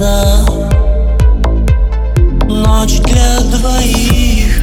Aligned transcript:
глаза. 0.00 0.46
Ночь 2.48 3.00
для 3.00 3.40
двоих. 3.40 4.62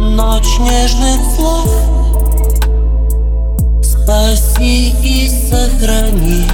Ночь 0.00 0.58
нежных 0.58 1.20
слов. 1.36 1.68
Спаси 3.82 4.94
и 5.02 5.28
сохрани 5.28 6.44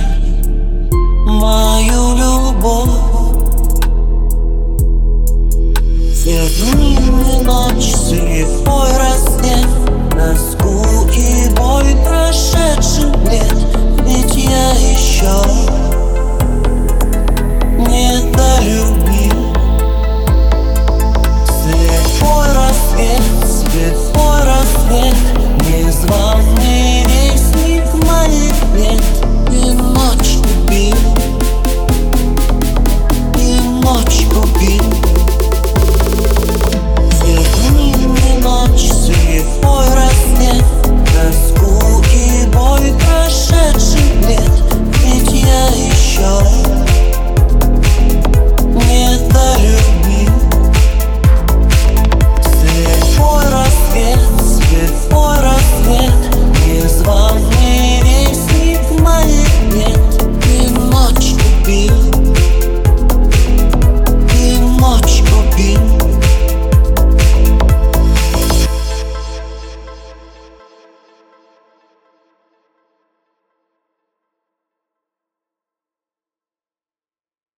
Мою 1.26 2.16
любовь. 2.16 3.03